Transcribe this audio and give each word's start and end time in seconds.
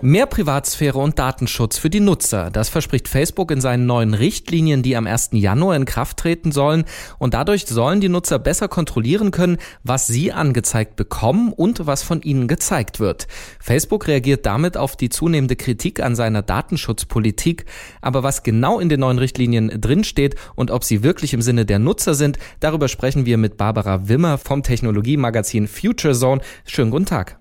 Mehr 0.00 0.26
Privatsphäre 0.26 0.98
und 0.98 1.18
Datenschutz 1.18 1.76
für 1.76 1.90
die 1.90 1.98
Nutzer. 1.98 2.50
Das 2.52 2.68
verspricht 2.68 3.08
Facebook 3.08 3.50
in 3.50 3.60
seinen 3.60 3.86
neuen 3.86 4.14
Richtlinien, 4.14 4.84
die 4.84 4.96
am 4.96 5.08
1. 5.08 5.30
Januar 5.32 5.74
in 5.74 5.86
Kraft 5.86 6.18
treten 6.18 6.52
sollen. 6.52 6.84
Und 7.18 7.34
dadurch 7.34 7.66
sollen 7.66 8.00
die 8.00 8.08
Nutzer 8.08 8.38
besser 8.38 8.68
kontrollieren 8.68 9.32
können, 9.32 9.58
was 9.82 10.06
sie 10.06 10.32
angezeigt 10.32 10.94
bekommen 10.94 11.52
und 11.52 11.88
was 11.88 12.04
von 12.04 12.22
ihnen 12.22 12.46
gezeigt 12.46 13.00
wird. 13.00 13.26
Facebook 13.58 14.06
reagiert 14.06 14.46
damit 14.46 14.76
auf 14.76 14.94
die 14.94 15.08
zunehmende 15.08 15.56
Kritik 15.56 16.00
an 16.00 16.14
seiner 16.14 16.42
Datenschutzpolitik. 16.42 17.64
Aber 18.00 18.22
was 18.22 18.44
genau 18.44 18.78
in 18.78 18.88
den 18.88 19.00
neuen 19.00 19.18
Richtlinien 19.18 19.80
drinsteht 19.80 20.36
und 20.54 20.70
ob 20.70 20.84
sie 20.84 21.02
wirklich 21.02 21.34
im 21.34 21.42
Sinne 21.42 21.66
der 21.66 21.80
Nutzer 21.80 22.14
sind, 22.14 22.38
darüber 22.60 22.86
sprechen 22.86 23.26
wir 23.26 23.36
mit 23.36 23.56
Barbara 23.56 24.06
Wimmer 24.08 24.38
vom 24.38 24.62
Technologiemagazin 24.62 25.66
Future 25.66 26.14
Zone. 26.14 26.40
Schönen 26.64 26.92
guten 26.92 27.06
Tag. 27.06 27.38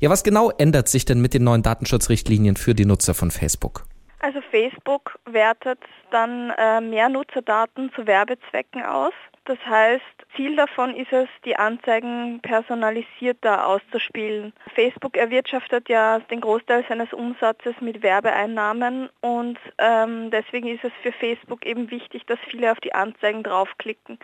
Ja, 0.00 0.10
was 0.10 0.22
genau 0.22 0.50
ändert 0.50 0.88
sich 0.88 1.04
denn 1.04 1.20
mit 1.20 1.34
den 1.34 1.44
neuen 1.44 1.62
Datenschutzrichtlinien 1.62 2.56
für 2.56 2.74
die 2.74 2.84
Nutzer 2.84 3.14
von 3.14 3.30
Facebook? 3.30 3.84
Also 4.20 4.40
Facebook 4.52 5.18
wertet 5.24 5.80
dann 6.12 6.50
äh, 6.56 6.80
mehr 6.80 7.08
Nutzerdaten 7.08 7.90
zu 7.94 8.06
Werbezwecken 8.06 8.82
aus. 8.84 9.12
Das 9.44 9.58
heißt, 9.66 10.04
Ziel 10.36 10.54
davon 10.54 10.94
ist 10.94 11.12
es, 11.12 11.28
die 11.44 11.56
Anzeigen 11.56 12.38
personalisierter 12.40 13.66
auszuspielen. 13.66 14.52
Facebook 14.76 15.16
erwirtschaftet 15.16 15.88
ja 15.88 16.20
den 16.20 16.40
Großteil 16.40 16.84
seines 16.88 17.12
Umsatzes 17.12 17.74
mit 17.80 18.04
Werbeeinnahmen 18.04 19.10
und 19.20 19.58
ähm, 19.78 20.30
deswegen 20.30 20.68
ist 20.68 20.84
es 20.84 20.92
für 21.02 21.12
Facebook 21.12 21.66
eben 21.66 21.90
wichtig, 21.90 22.24
dass 22.26 22.38
viele 22.48 22.70
auf 22.70 22.78
die 22.78 22.94
Anzeigen 22.94 23.42
draufklicken. 23.42 24.18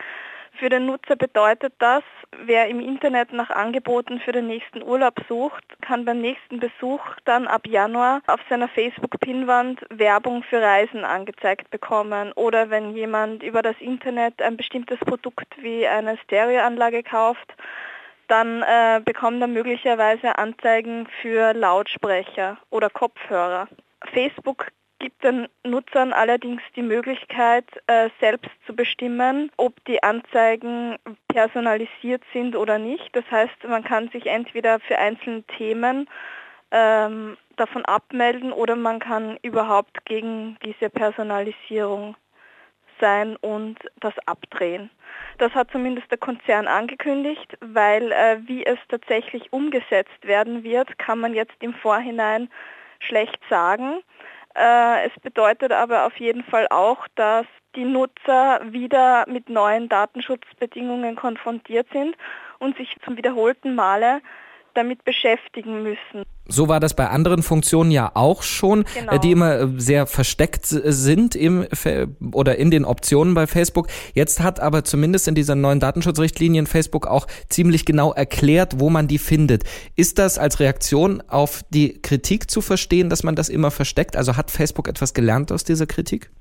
Für 0.57 0.69
den 0.69 0.85
Nutzer 0.85 1.15
bedeutet 1.15 1.73
das, 1.79 2.03
wer 2.45 2.67
im 2.67 2.79
Internet 2.79 3.31
nach 3.33 3.49
Angeboten 3.49 4.19
für 4.19 4.31
den 4.31 4.47
nächsten 4.47 4.83
Urlaub 4.83 5.15
sucht, 5.27 5.63
kann 5.81 6.05
beim 6.05 6.21
nächsten 6.21 6.59
Besuch 6.59 7.01
dann 7.25 7.47
ab 7.47 7.67
Januar 7.67 8.21
auf 8.27 8.39
seiner 8.49 8.67
Facebook-Pinwand 8.67 9.85
Werbung 9.89 10.43
für 10.43 10.61
Reisen 10.61 11.05
angezeigt 11.05 11.69
bekommen. 11.69 12.31
Oder 12.33 12.69
wenn 12.69 12.95
jemand 12.95 13.43
über 13.43 13.61
das 13.61 13.75
Internet 13.79 14.41
ein 14.41 14.57
bestimmtes 14.57 14.99
Produkt 14.99 15.47
wie 15.61 15.87
eine 15.87 16.17
Stereoanlage 16.17 17.03
kauft, 17.03 17.53
dann 18.27 18.61
äh, 18.61 19.01
bekommt 19.03 19.41
er 19.41 19.47
möglicherweise 19.47 20.37
Anzeigen 20.37 21.07
für 21.21 21.53
Lautsprecher 21.53 22.57
oder 22.69 22.89
Kopfhörer. 22.89 23.67
Facebook 24.13 24.67
gibt 24.99 25.23
den 25.23 25.47
Nutzern 25.63 26.13
allerdings 26.13 26.61
die 26.75 26.81
Möglichkeit, 26.81 27.65
äh, 27.87 28.09
selbst 28.19 28.51
zu 28.65 28.75
bestimmen, 28.75 29.51
ob 29.57 29.83
die 29.85 30.03
Anzeigen 30.03 30.97
personalisiert 31.27 32.23
sind 32.33 32.55
oder 32.55 32.77
nicht. 32.77 33.09
Das 33.13 33.25
heißt, 33.31 33.63
man 33.67 33.83
kann 33.83 34.09
sich 34.09 34.27
entweder 34.27 34.79
für 34.79 34.97
einzelne 34.97 35.43
Themen 35.57 36.09
ähm, 36.71 37.37
davon 37.55 37.83
abmelden 37.85 38.51
oder 38.51 38.75
man 38.75 38.99
kann 38.99 39.37
überhaupt 39.41 40.05
gegen 40.05 40.57
diese 40.63 40.89
Personalisierung 40.89 42.15
sein 42.99 43.37
und 43.37 43.77
das 43.99 44.13
abdrehen. 44.25 44.89
Das 45.37 45.53
hat 45.53 45.71
zumindest 45.71 46.11
der 46.11 46.17
Konzern 46.17 46.67
angekündigt, 46.67 47.57
weil 47.61 48.11
äh, 48.11 48.39
wie 48.45 48.65
es 48.65 48.77
tatsächlich 48.89 49.51
umgesetzt 49.53 50.23
werden 50.23 50.63
wird, 50.63 50.97
kann 50.97 51.19
man 51.19 51.33
jetzt 51.33 51.55
im 51.61 51.73
Vorhinein 51.73 52.49
schlecht 52.99 53.39
sagen. 53.49 54.01
Äh, 54.55 55.07
es 55.07 55.19
bedeutet 55.21 55.71
aber 55.71 56.05
auf 56.05 56.17
jeden 56.17 56.43
Fall 56.43 56.67
auch, 56.69 57.07
dass 57.15 57.45
die 57.75 57.85
Nutzer 57.85 58.61
wieder 58.63 59.25
mit 59.27 59.49
neuen 59.49 59.89
Datenschutzbedingungen 59.89 61.15
konfrontiert 61.15 61.87
sind 61.93 62.15
und 62.57 62.75
sich 62.77 62.95
zum 63.05 63.15
wiederholten 63.15 63.75
Male 63.75 64.21
damit 64.79 65.03
beschäftigen 65.03 65.83
müssen. 65.83 66.23
So 66.45 66.67
war 66.69 66.79
das 66.79 66.95
bei 66.95 67.07
anderen 67.07 67.43
Funktionen 67.43 67.91
ja 67.91 68.11
auch 68.13 68.41
schon, 68.41 68.81
äh, 68.81 68.99
genau. 68.99 69.17
die 69.17 69.31
immer 69.31 69.59
äh, 69.59 69.67
sehr 69.75 70.07
versteckt 70.07 70.65
sind 70.65 71.35
im 71.35 71.67
oder 72.33 72.55
in 72.57 72.71
den 72.71 72.85
Optionen 72.85 73.33
bei 73.33 73.45
Facebook. 73.45 73.87
Jetzt 74.13 74.41
hat 74.41 74.59
aber 74.59 74.83
zumindest 74.83 75.27
in 75.27 75.35
dieser 75.35 75.55
neuen 75.55 75.79
Datenschutzrichtlinien 75.79 76.65
Facebook 76.65 77.07
auch 77.07 77.27
ziemlich 77.49 77.85
genau 77.85 78.13
erklärt, 78.13 78.79
wo 78.79 78.89
man 78.89 79.07
die 79.07 79.19
findet. 79.19 79.63
Ist 79.95 80.17
das 80.17 80.39
als 80.39 80.59
Reaktion 80.59 81.21
auf 81.27 81.61
die 81.69 82.01
Kritik 82.01 82.49
zu 82.49 82.61
verstehen, 82.61 83.09
dass 83.09 83.23
man 83.23 83.35
das 83.35 83.49
immer 83.49 83.71
versteckt? 83.71 84.15
Also 84.15 84.37
hat 84.37 84.49
Facebook 84.49 84.87
etwas 84.87 85.13
gelernt 85.13 85.51
aus 85.51 85.65
dieser 85.65 85.87
Kritik? 85.87 86.31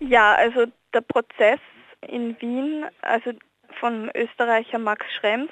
Ja, 0.00 0.34
also 0.34 0.66
der 0.94 1.00
Prozess 1.00 1.60
in 2.08 2.36
Wien, 2.40 2.84
also 3.02 3.32
von 3.80 4.10
Österreicher 4.14 4.78
Max 4.78 5.04
Schrems, 5.18 5.50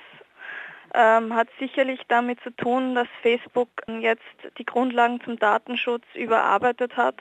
ähm, 0.95 1.35
hat 1.35 1.49
sicherlich 1.59 2.01
damit 2.09 2.41
zu 2.41 2.51
tun, 2.51 2.95
dass 2.95 3.09
Facebook 3.23 3.69
jetzt 4.01 4.23
die 4.59 4.65
Grundlagen 4.65 5.21
zum 5.23 5.39
Datenschutz 5.39 6.05
überarbeitet 6.15 6.97
hat 6.97 7.17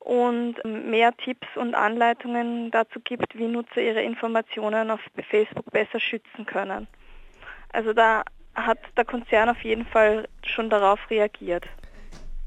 und 0.00 0.56
mehr 0.64 1.16
Tipps 1.16 1.48
und 1.56 1.74
Anleitungen 1.74 2.70
dazu 2.70 3.00
gibt, 3.00 3.36
wie 3.36 3.46
Nutzer 3.46 3.82
ihre 3.82 4.02
Informationen 4.02 4.90
auf 4.90 5.00
Facebook 5.28 5.70
besser 5.70 6.00
schützen 6.00 6.46
können. 6.46 6.88
Also 7.72 7.92
da 7.92 8.22
hat 8.54 8.78
der 8.96 9.04
Konzern 9.04 9.48
auf 9.48 9.62
jeden 9.62 9.86
Fall 9.86 10.28
schon 10.44 10.70
darauf 10.70 10.98
reagiert. 11.10 11.66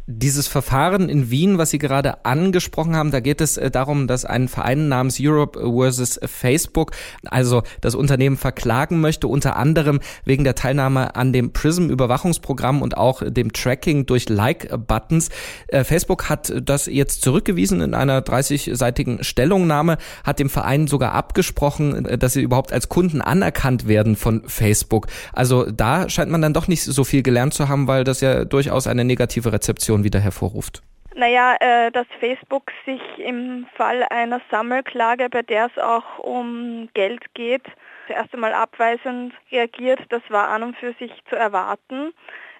Dieses 0.05 0.49
Verfahren 0.49 1.07
in 1.07 1.31
Wien, 1.31 1.57
was 1.57 1.69
Sie 1.69 1.77
gerade 1.77 2.25
angesprochen 2.25 2.93
haben, 2.93 3.11
da 3.11 3.21
geht 3.21 3.39
es 3.39 3.55
äh, 3.55 3.71
darum, 3.71 4.05
dass 4.05 4.25
ein 4.25 4.49
Verein 4.49 4.89
namens 4.89 5.17
Europe 5.21 5.57
versus 5.57 6.19
Facebook, 6.25 6.91
also 7.23 7.63
das 7.79 7.95
Unternehmen 7.95 8.35
verklagen 8.35 8.99
möchte, 8.99 9.29
unter 9.29 9.55
anderem 9.55 10.01
wegen 10.25 10.43
der 10.43 10.55
Teilnahme 10.55 11.15
an 11.15 11.31
dem 11.31 11.53
PRISM-Überwachungsprogramm 11.53 12.81
und 12.81 12.97
auch 12.97 13.23
dem 13.25 13.53
Tracking 13.53 14.05
durch 14.05 14.27
Like-Buttons. 14.27 15.29
Äh, 15.67 15.85
Facebook 15.85 16.27
hat 16.27 16.53
das 16.61 16.87
jetzt 16.87 17.21
zurückgewiesen 17.21 17.79
in 17.79 17.93
einer 17.93 18.19
30-seitigen 18.19 19.23
Stellungnahme, 19.23 19.97
hat 20.25 20.37
dem 20.37 20.49
Verein 20.49 20.87
sogar 20.87 21.13
abgesprochen, 21.13 22.05
äh, 22.05 22.17
dass 22.17 22.33
sie 22.33 22.41
überhaupt 22.41 22.73
als 22.73 22.89
Kunden 22.89 23.21
anerkannt 23.21 23.87
werden 23.87 24.17
von 24.17 24.43
Facebook. 24.47 25.07
Also 25.31 25.63
da 25.71 26.09
scheint 26.09 26.29
man 26.29 26.41
dann 26.41 26.53
doch 26.53 26.67
nicht 26.67 26.83
so 26.83 27.05
viel 27.05 27.23
gelernt 27.23 27.53
zu 27.53 27.69
haben, 27.69 27.87
weil 27.87 28.03
das 28.03 28.19
ja 28.19 28.43
durchaus 28.43 28.85
eine 28.85 29.05
negative 29.05 29.53
Rezeption 29.53 29.92
Reaktion 29.93 30.03
wieder 30.03 30.19
hervorruft? 30.19 30.81
Naja, 31.15 31.55
äh, 31.59 31.91
dass 31.91 32.07
Facebook 32.19 32.71
sich 32.85 33.01
im 33.19 33.67
Fall 33.75 34.03
einer 34.09 34.41
Sammelklage, 34.49 35.29
bei 35.29 35.43
der 35.43 35.67
es 35.67 35.81
auch 35.81 36.17
um 36.17 36.89
Geld 36.95 37.21
geht, 37.35 37.63
zuerst 38.07 38.33
einmal 38.33 38.53
abweisend 38.53 39.33
reagiert, 39.51 39.99
das 40.09 40.23
war 40.29 40.49
an 40.49 40.63
und 40.63 40.77
für 40.77 40.93
sich 40.93 41.11
zu 41.29 41.35
erwarten. 41.35 42.13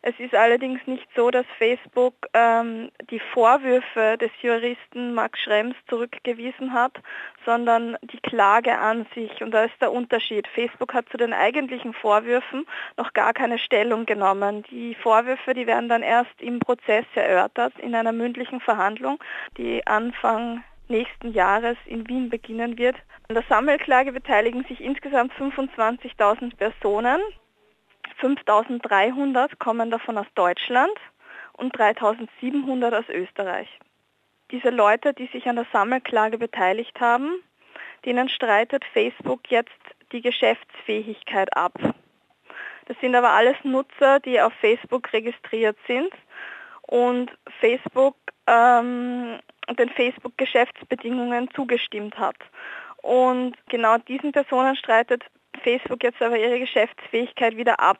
Es 0.05 0.19
ist 0.19 0.35
allerdings 0.35 0.85
nicht 0.85 1.07
so, 1.15 1.31
dass 1.31 1.45
Facebook 1.57 2.13
ähm, 2.33 2.91
die 3.09 3.21
Vorwürfe 3.33 4.17
des 4.19 4.31
Juristen 4.41 5.13
Max 5.13 5.39
Schrems 5.39 5.77
zurückgewiesen 5.87 6.73
hat, 6.73 6.91
sondern 7.45 7.97
die 8.01 8.19
Klage 8.19 8.77
an 8.77 9.05
sich. 9.15 9.41
Und 9.41 9.51
da 9.51 9.63
ist 9.63 9.79
der 9.79 9.93
Unterschied. 9.93 10.45
Facebook 10.49 10.93
hat 10.93 11.07
zu 11.07 11.15
den 11.15 11.31
eigentlichen 11.31 11.93
Vorwürfen 11.93 12.65
noch 12.97 13.13
gar 13.13 13.31
keine 13.31 13.57
Stellung 13.57 14.05
genommen. 14.05 14.63
Die 14.71 14.93
Vorwürfe, 14.95 15.53
die 15.53 15.67
werden 15.67 15.87
dann 15.87 16.03
erst 16.03 16.41
im 16.41 16.59
Prozess 16.59 17.05
erörtert, 17.15 17.79
in 17.79 17.95
einer 17.95 18.11
mündlichen 18.11 18.59
Verhandlung, 18.59 19.19
die 19.57 19.87
Anfang 19.87 20.65
nächsten 20.89 21.31
Jahres 21.31 21.77
in 21.85 22.05
Wien 22.09 22.29
beginnen 22.29 22.77
wird. 22.77 22.97
An 23.29 23.35
der 23.35 23.45
Sammelklage 23.47 24.11
beteiligen 24.11 24.65
sich 24.65 24.81
insgesamt 24.81 25.31
25.000 25.35 26.57
Personen. 26.57 27.21
5300 28.23 29.59
kommen 29.59 29.91
davon 29.91 30.17
aus 30.17 30.27
Deutschland 30.33 30.93
und 31.53 31.77
3700 31.77 32.93
aus 32.93 33.09
Österreich. 33.09 33.67
Diese 34.51 34.69
Leute, 34.69 35.13
die 35.13 35.27
sich 35.27 35.45
an 35.49 35.57
der 35.57 35.65
Sammelklage 35.73 36.37
beteiligt 36.37 37.01
haben, 37.01 37.33
denen 38.05 38.29
streitet 38.29 38.85
Facebook 38.93 39.51
jetzt 39.51 39.71
die 40.13 40.21
Geschäftsfähigkeit 40.21 41.55
ab. 41.57 41.73
Das 42.85 42.97
sind 43.01 43.13
aber 43.13 43.31
alles 43.31 43.57
Nutzer, 43.63 44.21
die 44.21 44.39
auf 44.39 44.53
Facebook 44.53 45.11
registriert 45.11 45.77
sind 45.85 46.13
und 46.83 47.29
Facebook 47.59 48.15
ähm, 48.47 49.39
den 49.77 49.89
Facebook-Geschäftsbedingungen 49.89 51.49
zugestimmt 51.53 52.17
hat. 52.17 52.37
Und 53.01 53.55
genau 53.67 53.97
diesen 53.97 54.31
Personen 54.31 54.77
streitet 54.77 55.23
Facebook 55.63 56.03
jetzt 56.03 56.21
aber 56.21 56.37
ihre 56.37 56.59
Geschäftsfähigkeit 56.59 57.57
wieder 57.57 57.79
ab. 57.79 57.97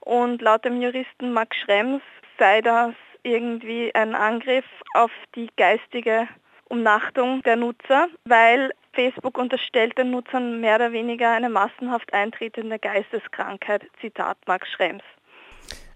Und 0.00 0.42
laut 0.42 0.64
dem 0.64 0.80
Juristen 0.80 1.32
Max 1.32 1.56
Schrems 1.56 2.02
sei 2.38 2.60
das 2.60 2.94
irgendwie 3.22 3.94
ein 3.94 4.14
Angriff 4.14 4.64
auf 4.94 5.10
die 5.34 5.48
geistige 5.56 6.28
Umnachtung 6.68 7.42
der 7.42 7.56
Nutzer, 7.56 8.08
weil 8.24 8.72
Facebook 8.92 9.38
unterstellt 9.38 9.96
den 9.96 10.10
Nutzern 10.10 10.60
mehr 10.60 10.76
oder 10.76 10.92
weniger 10.92 11.30
eine 11.30 11.48
massenhaft 11.48 12.12
eintretende 12.12 12.78
Geisteskrankheit. 12.78 13.84
Zitat 14.00 14.38
Max 14.46 14.68
Schrems. 14.70 15.02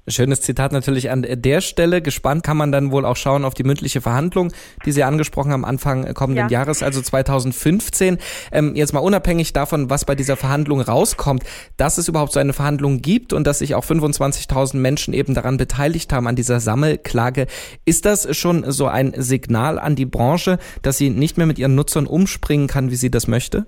Schönes 0.09 0.41
Zitat 0.41 0.73
natürlich 0.73 1.11
an 1.11 1.25
der 1.29 1.61
Stelle. 1.61 2.03
Gespannt 2.03 2.43
kann 2.43 2.57
man 2.57 2.73
dann 2.73 2.91
wohl 2.91 3.05
auch 3.05 3.17
schauen 3.17 3.45
auf 3.45 3.55
die 3.55 3.63
mündliche 3.63 4.01
Verhandlung, 4.01 4.53
die 4.85 4.91
Sie 4.91 5.05
angesprochen 5.05 5.53
haben, 5.53 5.65
Anfang 5.65 6.13
kommenden 6.15 6.49
ja. 6.49 6.59
Jahres, 6.59 6.83
also 6.83 7.01
2015. 7.01 8.19
Ähm, 8.51 8.75
jetzt 8.75 8.93
mal 8.93 9.01
unabhängig 9.01 9.53
davon, 9.53 9.91
was 9.91 10.05
bei 10.05 10.17
dieser 10.17 10.37
Verhandlung 10.37 10.81
rauskommt, 10.81 11.45
dass 11.77 11.99
es 11.99 12.09
überhaupt 12.09 12.33
so 12.33 12.41
eine 12.41 12.53
Verhandlung 12.53 13.01
gibt 13.01 13.33
und 13.33 13.47
dass 13.47 13.61
sich 13.61 13.77
auch 13.77 13.85
25.000 13.85 14.77
Menschen 14.77 15.15
eben 15.15 15.35
daran 15.35 15.57
beteiligt 15.57 16.13
haben, 16.13 16.27
an 16.27 16.35
dieser 16.35 16.59
Sammelklage. 16.59 17.47
Ist 17.85 18.05
das 18.05 18.37
schon 18.37 18.71
so 18.73 18.89
ein 18.89 19.13
Signal 19.17 19.79
an 19.79 19.95
die 19.95 20.07
Branche, 20.07 20.59
dass 20.83 20.99
sie 20.99 21.11
nicht 21.11 21.37
mehr 21.37 21.47
mit 21.47 21.61
ihren 21.61 21.77
Nutzern 21.77 22.09
umspringen 22.09 22.67
kann, 22.67 22.91
wie 22.91 22.97
sie 22.97 23.11
das 23.11 23.29
möchte? 23.29 23.67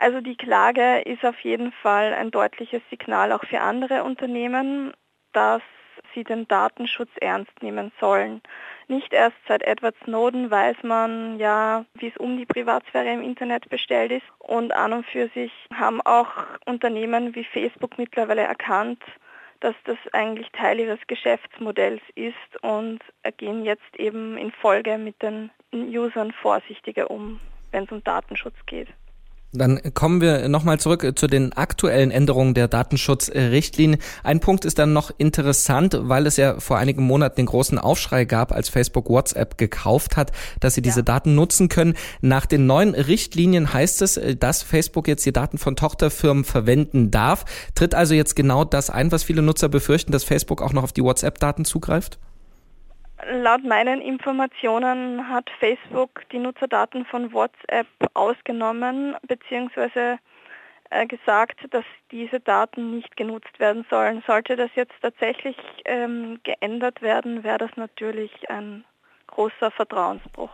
Also 0.00 0.20
die 0.20 0.34
Klage 0.34 1.02
ist 1.02 1.24
auf 1.24 1.38
jeden 1.44 1.70
Fall 1.80 2.12
ein 2.14 2.32
deutliches 2.32 2.82
Signal 2.90 3.30
auch 3.30 3.44
für 3.48 3.60
andere 3.60 4.02
Unternehmen 4.02 4.92
dass 5.32 5.62
sie 6.14 6.24
den 6.24 6.46
Datenschutz 6.48 7.10
ernst 7.20 7.62
nehmen 7.62 7.92
sollen. 8.00 8.42
Nicht 8.88 9.12
erst 9.12 9.36
seit 9.48 9.62
Edward 9.62 9.94
Snowden 10.04 10.50
weiß 10.50 10.82
man 10.82 11.38
ja, 11.38 11.84
wie 11.94 12.08
es 12.08 12.16
um 12.16 12.36
die 12.36 12.46
Privatsphäre 12.46 13.12
im 13.12 13.22
Internet 13.22 13.68
bestellt 13.70 14.12
ist. 14.12 14.26
Und 14.38 14.72
an 14.72 14.92
und 14.92 15.06
für 15.06 15.28
sich 15.28 15.52
haben 15.74 16.00
auch 16.02 16.28
Unternehmen 16.66 17.34
wie 17.34 17.44
Facebook 17.44 17.98
mittlerweile 17.98 18.42
erkannt, 18.42 19.02
dass 19.60 19.74
das 19.84 19.98
eigentlich 20.12 20.50
Teil 20.50 20.80
ihres 20.80 20.98
Geschäftsmodells 21.06 22.02
ist 22.16 22.62
und 22.62 22.98
gehen 23.36 23.64
jetzt 23.64 23.96
eben 23.96 24.36
in 24.36 24.50
Folge 24.50 24.98
mit 24.98 25.22
den 25.22 25.50
Usern 25.72 26.32
vorsichtiger 26.32 27.10
um, 27.10 27.40
wenn 27.70 27.84
es 27.84 27.92
um 27.92 28.02
Datenschutz 28.02 28.56
geht. 28.66 28.88
Dann 29.54 29.80
kommen 29.92 30.22
wir 30.22 30.48
nochmal 30.48 30.80
zurück 30.80 31.12
zu 31.14 31.26
den 31.26 31.52
aktuellen 31.52 32.10
Änderungen 32.10 32.54
der 32.54 32.68
Datenschutzrichtlinie. 32.68 33.98
Ein 34.22 34.40
Punkt 34.40 34.64
ist 34.64 34.78
dann 34.78 34.94
noch 34.94 35.10
interessant, 35.18 35.94
weil 36.00 36.26
es 36.26 36.38
ja 36.38 36.58
vor 36.58 36.78
einigen 36.78 37.02
Monaten 37.02 37.36
den 37.36 37.46
großen 37.46 37.78
Aufschrei 37.78 38.24
gab, 38.24 38.52
als 38.52 38.70
Facebook 38.70 39.10
WhatsApp 39.10 39.58
gekauft 39.58 40.16
hat, 40.16 40.32
dass 40.60 40.74
sie 40.74 40.80
diese 40.80 41.00
ja. 41.00 41.04
Daten 41.04 41.34
nutzen 41.34 41.68
können. 41.68 41.94
Nach 42.22 42.46
den 42.46 42.66
neuen 42.66 42.94
Richtlinien 42.94 43.74
heißt 43.74 44.00
es, 44.00 44.18
dass 44.38 44.62
Facebook 44.62 45.06
jetzt 45.06 45.26
die 45.26 45.34
Daten 45.34 45.58
von 45.58 45.76
Tochterfirmen 45.76 46.44
verwenden 46.44 47.10
darf. 47.10 47.44
Tritt 47.74 47.94
also 47.94 48.14
jetzt 48.14 48.34
genau 48.34 48.64
das 48.64 48.88
ein, 48.88 49.12
was 49.12 49.22
viele 49.22 49.42
Nutzer 49.42 49.68
befürchten, 49.68 50.12
dass 50.12 50.24
Facebook 50.24 50.62
auch 50.62 50.72
noch 50.72 50.82
auf 50.82 50.92
die 50.92 51.02
WhatsApp-Daten 51.02 51.66
zugreift? 51.66 52.18
Laut 53.30 53.64
meinen 53.64 54.00
Informationen 54.00 55.28
hat 55.28 55.48
Facebook 55.60 56.28
die 56.32 56.38
Nutzerdaten 56.38 57.04
von 57.04 57.32
WhatsApp 57.32 57.86
ausgenommen 58.14 59.16
bzw. 59.22 60.16
Äh, 60.90 61.06
gesagt, 61.06 61.58
dass 61.70 61.84
diese 62.10 62.40
Daten 62.40 62.96
nicht 62.96 63.16
genutzt 63.16 63.58
werden 63.58 63.86
sollen. 63.88 64.22
Sollte 64.26 64.56
das 64.56 64.70
jetzt 64.74 64.92
tatsächlich 65.00 65.56
ähm, 65.86 66.40
geändert 66.42 67.00
werden, 67.00 67.44
wäre 67.44 67.58
das 67.58 67.70
natürlich 67.76 68.50
ein 68.50 68.84
großer 69.28 69.70
Vertrauensbruch. 69.70 70.50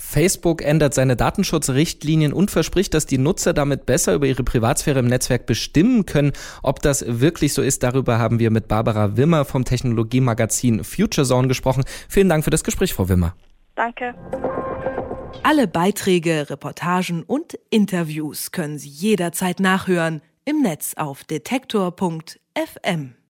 Facebook 0.00 0.62
ändert 0.62 0.94
seine 0.94 1.16
Datenschutzrichtlinien 1.16 2.32
und 2.32 2.50
verspricht, 2.50 2.94
dass 2.94 3.04
die 3.04 3.18
Nutzer 3.18 3.52
damit 3.52 3.84
besser 3.84 4.14
über 4.14 4.26
ihre 4.26 4.44
Privatsphäre 4.44 5.00
im 5.00 5.06
Netzwerk 5.06 5.44
bestimmen 5.44 6.06
können. 6.06 6.32
Ob 6.62 6.80
das 6.80 7.04
wirklich 7.06 7.52
so 7.52 7.62
ist, 7.62 7.82
darüber 7.82 8.18
haben 8.18 8.38
wir 8.38 8.50
mit 8.50 8.68
Barbara 8.68 9.16
Wimmer 9.16 9.44
vom 9.44 9.64
Technologiemagazin 9.64 10.84
Future 10.84 11.26
Zone 11.26 11.48
gesprochen. 11.48 11.84
Vielen 12.08 12.28
Dank 12.28 12.44
für 12.44 12.50
das 12.50 12.64
Gespräch, 12.64 12.94
Frau 12.94 13.08
Wimmer. 13.08 13.34
Danke. 13.74 14.14
Alle 15.42 15.66
Beiträge, 15.66 16.48
Reportagen 16.48 17.22
und 17.24 17.58
Interviews 17.70 18.52
können 18.52 18.78
Sie 18.78 18.88
jederzeit 18.88 19.60
nachhören 19.60 20.22
im 20.44 20.62
Netz 20.62 20.94
auf 20.96 21.24
detektor.fm. 21.24 23.18